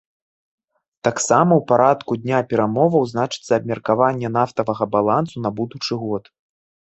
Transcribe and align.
Таксама 1.07 1.51
ў 1.55 1.61
парадку 1.71 2.11
дня 2.21 2.39
перамоваў 2.53 3.03
значыцца 3.11 3.51
абмеркаванне 3.59 4.31
нафтавага 4.37 4.83
балансу 4.95 5.37
на 5.47 5.55
будучы 5.61 5.93
год. 6.05 6.23